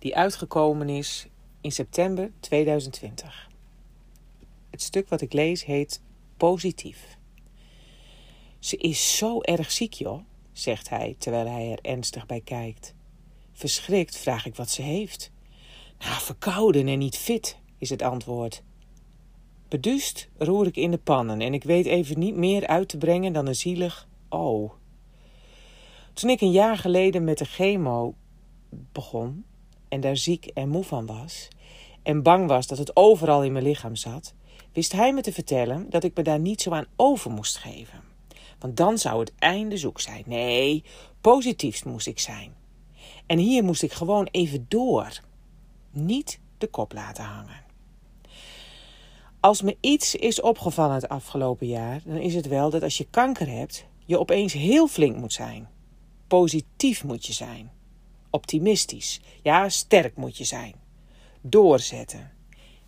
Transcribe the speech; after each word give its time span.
die 0.00 0.16
uitgekomen 0.16 0.88
is 0.88 1.26
in 1.60 1.72
september 1.72 2.30
2020. 2.40 3.48
Het 4.70 4.82
stuk 4.82 5.08
wat 5.08 5.20
ik 5.20 5.32
lees 5.32 5.64
heet 5.64 6.02
Positief. 6.36 7.18
Ze 8.58 8.76
is 8.76 9.16
zo 9.16 9.40
erg 9.40 9.70
ziek, 9.70 9.92
joh, 9.92 10.20
zegt 10.52 10.88
hij 10.88 11.14
terwijl 11.18 11.46
hij 11.46 11.72
er 11.72 11.78
ernstig 11.82 12.26
bij 12.26 12.40
kijkt. 12.40 12.94
Verschrikt 13.52 14.16
vraag 14.16 14.46
ik 14.46 14.56
wat 14.56 14.70
ze 14.70 14.82
heeft. 14.82 15.30
Nou, 15.98 16.20
verkouden 16.20 16.88
en 16.88 16.98
niet 16.98 17.16
fit, 17.16 17.58
is 17.78 17.90
het 17.90 18.02
antwoord. 18.02 18.62
Beduust 19.68 20.28
roer 20.38 20.66
ik 20.66 20.76
in 20.76 20.90
de 20.90 20.98
pannen 20.98 21.40
en 21.40 21.54
ik 21.54 21.64
weet 21.64 21.86
even 21.86 22.18
niet 22.18 22.36
meer 22.36 22.66
uit 22.66 22.88
te 22.88 22.98
brengen 22.98 23.32
dan 23.32 23.46
een 23.46 23.54
zielig 23.54 24.08
oh. 24.28 24.72
Toen 26.12 26.30
ik 26.30 26.40
een 26.40 26.50
jaar 26.50 26.78
geleden 26.78 27.24
met 27.24 27.38
de 27.38 27.44
chemo 27.44 28.14
begon 28.70 29.44
en 29.90 30.00
daar 30.00 30.16
ziek 30.16 30.46
en 30.46 30.68
moe 30.68 30.84
van 30.84 31.06
was 31.06 31.48
en 32.02 32.22
bang 32.22 32.48
was 32.48 32.66
dat 32.66 32.78
het 32.78 32.96
overal 32.96 33.42
in 33.42 33.52
mijn 33.52 33.64
lichaam 33.64 33.96
zat, 33.96 34.34
wist 34.72 34.92
hij 34.92 35.12
me 35.12 35.20
te 35.20 35.32
vertellen 35.32 35.90
dat 35.90 36.04
ik 36.04 36.16
me 36.16 36.22
daar 36.22 36.40
niet 36.40 36.62
zo 36.62 36.70
aan 36.70 36.86
over 36.96 37.30
moest 37.30 37.56
geven. 37.56 38.00
Want 38.58 38.76
dan 38.76 38.98
zou 38.98 39.20
het 39.20 39.32
einde 39.38 39.76
zoek 39.76 40.00
zijn. 40.00 40.22
Nee, 40.26 40.84
positiefst 41.20 41.84
moest 41.84 42.06
ik 42.06 42.18
zijn. 42.18 42.54
En 43.26 43.38
hier 43.38 43.64
moest 43.64 43.82
ik 43.82 43.92
gewoon 43.92 44.28
even 44.30 44.66
door. 44.68 45.20
Niet 45.90 46.40
de 46.58 46.66
kop 46.66 46.92
laten 46.92 47.24
hangen. 47.24 47.64
Als 49.40 49.62
me 49.62 49.76
iets 49.80 50.14
is 50.14 50.40
opgevallen 50.40 50.94
het 50.94 51.08
afgelopen 51.08 51.66
jaar, 51.66 52.00
dan 52.04 52.16
is 52.16 52.34
het 52.34 52.46
wel 52.46 52.70
dat 52.70 52.82
als 52.82 52.98
je 52.98 53.06
kanker 53.10 53.48
hebt, 53.48 53.86
je 54.06 54.18
opeens 54.18 54.52
heel 54.52 54.86
flink 54.86 55.16
moet 55.16 55.32
zijn. 55.32 55.68
Positief 56.26 57.04
moet 57.04 57.26
je 57.26 57.32
zijn. 57.32 57.70
Optimistisch. 58.30 59.20
Ja, 59.42 59.68
sterk 59.68 60.16
moet 60.16 60.36
je 60.36 60.44
zijn. 60.44 60.74
Doorzetten. 61.40 62.30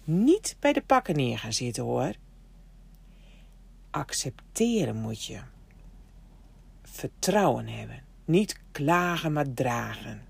Niet 0.04 0.56
bij 0.60 0.72
de 0.72 0.82
pakken 0.82 1.16
neer 1.16 1.38
gaan 1.38 1.52
zitten 1.52 1.82
hoor. 1.82 2.12
Accepteren 3.90 4.96
moet 4.96 5.24
je. 5.24 5.40
Vertrouwen 6.82 7.68
hebben. 7.68 8.02
Niet 8.24 8.60
klagen, 8.72 9.32
maar 9.32 9.52
dragen. 9.54 10.22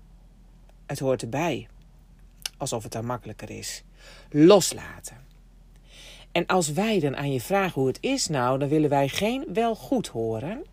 Het 0.85 0.99
hoort 0.99 1.21
erbij. 1.21 1.67
Alsof 2.57 2.83
het 2.83 2.91
dan 2.91 3.05
makkelijker 3.05 3.49
is. 3.49 3.83
Loslaten. 4.29 5.17
En 6.31 6.45
als 6.45 6.71
wij 6.71 6.99
dan 6.99 7.15
aan 7.15 7.31
je 7.31 7.41
vragen 7.41 7.73
hoe 7.81 7.87
het 7.87 8.01
is 8.01 8.27
nou, 8.27 8.59
dan 8.59 8.69
willen 8.69 8.89
wij 8.89 9.07
geen 9.07 9.45
wel 9.53 9.75
goed 9.75 10.07
horen. 10.07 10.63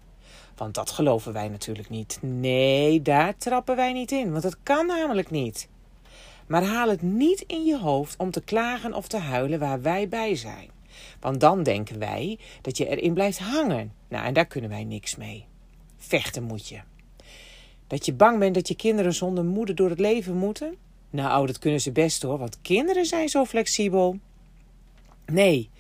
Want 0.61 0.75
dat 0.75 0.91
geloven 0.91 1.33
wij 1.33 1.49
natuurlijk 1.49 1.89
niet. 1.89 2.19
Nee, 2.23 3.03
daar 3.03 3.37
trappen 3.37 3.77
wij 3.77 3.93
niet 3.93 4.13
in, 4.13 4.31
want 4.31 4.43
dat 4.43 4.57
kan 4.63 4.87
namelijk 4.87 5.31
niet. 5.31 5.69
Maar 6.47 6.65
haal 6.65 6.89
het 6.89 7.03
niet 7.03 7.41
in 7.41 7.65
je 7.65 7.79
hoofd 7.79 8.19
om 8.19 8.31
te 8.31 8.41
klagen 8.41 8.95
of 8.95 9.09
te 9.09 9.17
huilen 9.17 9.59
waar 9.59 9.83
wij 9.83 10.09
bij 10.09 10.35
zijn. 10.35 10.71
Want 11.21 11.41
dan 11.41 11.63
denken 11.63 11.99
wij 11.99 12.39
dat 12.61 12.77
je 12.77 12.87
erin 12.87 13.15
blijft 13.15 13.39
hangen. 13.39 13.93
Nou, 14.09 14.25
en 14.25 14.35
daar 14.35 14.47
kunnen 14.47 14.71
wij 14.71 14.85
niks 14.85 15.17
mee. 15.17 15.45
Vechten 15.97 16.43
moet 16.43 16.69
je. 16.69 16.81
Dat 17.87 18.07
je 18.07 18.13
bang 18.13 18.39
bent 18.39 18.55
dat 18.55 18.69
je 18.69 18.77
kinderen 18.77 19.15
zonder 19.15 19.45
moeder 19.45 19.75
door 19.75 19.91
het 19.91 20.01
leven 20.01 20.37
moeten? 20.37 20.77
Nou, 21.11 21.47
dat 21.47 21.59
kunnen 21.59 21.81
ze 21.81 21.93
best 21.93 22.23
hoor, 22.23 22.39
want 22.39 22.61
kinderen 22.63 23.07
zijn 23.07 23.29
zo 23.29 23.45
flexibel. 23.45 24.19
Nee, 25.27 25.71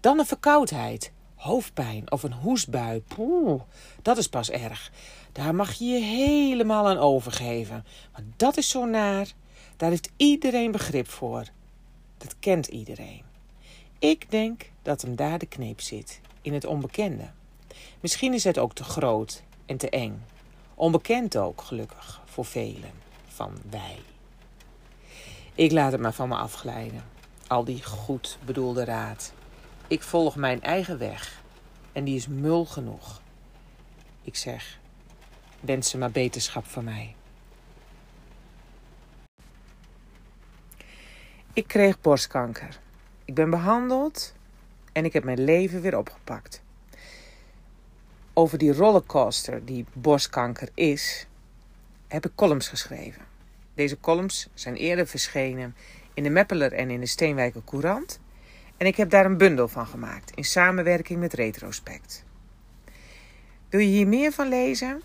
dan 0.00 0.18
een 0.18 0.26
verkoudheid, 0.26 1.12
hoofdpijn 1.40 2.12
of 2.12 2.22
een 2.22 2.32
hoestbui. 2.32 3.00
Poeh, 3.00 3.62
dat 4.02 4.16
is 4.16 4.28
pas 4.28 4.50
erg. 4.50 4.92
Daar 5.32 5.54
mag 5.54 5.72
je 5.72 5.84
je 5.84 6.00
helemaal 6.00 6.88
aan 6.88 6.98
overgeven. 6.98 7.84
Maar 8.12 8.22
dat 8.36 8.56
is 8.56 8.68
zo 8.68 8.84
naar. 8.84 9.32
Daar 9.76 9.90
heeft 9.90 10.10
iedereen 10.16 10.70
begrip 10.70 11.08
voor. 11.08 11.44
Dat 12.18 12.34
kent 12.40 12.66
iedereen. 12.66 13.22
Ik 13.98 14.30
denk 14.30 14.70
dat 14.82 15.02
hem 15.02 15.16
daar 15.16 15.38
de 15.38 15.46
kneep 15.46 15.80
zit, 15.80 16.20
in 16.42 16.54
het 16.54 16.64
onbekende. 16.64 17.30
Misschien 18.00 18.34
is 18.34 18.44
het 18.44 18.58
ook 18.58 18.72
te 18.74 18.84
groot 18.84 19.42
en 19.66 19.76
te 19.76 19.90
eng. 19.90 20.24
Onbekend 20.74 21.36
ook, 21.36 21.60
gelukkig, 21.60 22.20
voor 22.24 22.44
velen 22.44 22.92
van 23.26 23.52
wij. 23.70 23.98
Ik 25.54 25.72
laat 25.72 25.92
het 25.92 26.00
maar 26.00 26.12
van 26.12 26.28
me 26.28 26.34
afglijden. 26.34 27.04
Al 27.46 27.64
die 27.64 27.84
goed 27.84 28.38
bedoelde 28.44 28.84
raad. 28.84 29.32
Ik 29.90 30.02
volg 30.02 30.36
mijn 30.36 30.62
eigen 30.62 30.98
weg. 30.98 31.42
En 31.92 32.04
die 32.04 32.16
is 32.16 32.26
mul 32.26 32.64
genoeg. 32.64 33.20
Ik 34.22 34.36
zeg, 34.36 34.78
wens 35.60 35.90
ze 35.90 35.98
maar 35.98 36.10
beterschap 36.10 36.66
van 36.66 36.84
mij. 36.84 37.14
Ik 41.52 41.66
kreeg 41.66 42.00
borstkanker. 42.00 42.78
Ik 43.24 43.34
ben 43.34 43.50
behandeld 43.50 44.34
en 44.92 45.04
ik 45.04 45.12
heb 45.12 45.24
mijn 45.24 45.44
leven 45.44 45.80
weer 45.80 45.98
opgepakt. 45.98 46.62
Over 48.32 48.58
die 48.58 48.72
rollercoaster 48.72 49.64
die 49.64 49.84
borstkanker 49.92 50.68
is, 50.74 51.26
heb 52.08 52.26
ik 52.26 52.32
columns 52.34 52.68
geschreven. 52.68 53.22
Deze 53.74 54.00
columns 54.00 54.48
zijn 54.54 54.74
eerder 54.74 55.06
verschenen 55.06 55.76
in 56.14 56.22
de 56.22 56.30
Meppeler 56.30 56.72
en 56.72 56.90
in 56.90 57.00
de 57.00 57.06
Steenwijker 57.06 57.62
Courant. 57.64 58.19
En 58.80 58.86
ik 58.86 58.96
heb 58.96 59.10
daar 59.10 59.24
een 59.24 59.36
bundel 59.36 59.68
van 59.68 59.86
gemaakt 59.86 60.30
in 60.30 60.44
samenwerking 60.44 61.20
met 61.20 61.32
Retrospect. 61.32 62.24
Wil 63.68 63.80
je 63.80 63.86
hier 63.86 64.08
meer 64.08 64.32
van 64.32 64.48
lezen? 64.48 65.02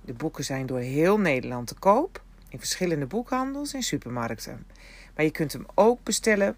De 0.00 0.12
boeken 0.12 0.44
zijn 0.44 0.66
door 0.66 0.78
heel 0.78 1.18
Nederland 1.18 1.66
te 1.66 1.74
koop 1.74 2.22
in 2.48 2.58
verschillende 2.58 3.06
boekhandels 3.06 3.74
en 3.74 3.82
supermarkten. 3.82 4.66
Maar 5.14 5.24
je 5.24 5.30
kunt 5.30 5.52
hem 5.52 5.66
ook 5.74 6.02
bestellen 6.02 6.56